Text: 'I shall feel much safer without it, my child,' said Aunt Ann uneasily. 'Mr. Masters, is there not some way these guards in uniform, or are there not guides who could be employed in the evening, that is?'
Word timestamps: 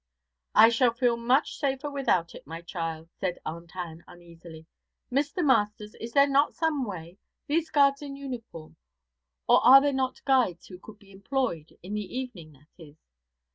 'I 0.55 0.69
shall 0.69 0.93
feel 0.93 1.15
much 1.15 1.57
safer 1.59 1.91
without 1.91 2.33
it, 2.33 2.47
my 2.47 2.63
child,' 2.63 3.11
said 3.19 3.37
Aunt 3.45 3.75
Ann 3.75 4.03
uneasily. 4.07 4.65
'Mr. 5.11 5.45
Masters, 5.45 5.93
is 5.93 6.11
there 6.13 6.27
not 6.27 6.55
some 6.55 6.85
way 6.85 7.19
these 7.45 7.69
guards 7.69 8.01
in 8.01 8.15
uniform, 8.15 8.77
or 9.47 9.63
are 9.63 9.79
there 9.79 9.93
not 9.93 10.25
guides 10.25 10.65
who 10.69 10.79
could 10.79 10.97
be 10.97 11.11
employed 11.11 11.77
in 11.83 11.93
the 11.93 12.17
evening, 12.17 12.53
that 12.53 12.83
is?' 12.83 12.97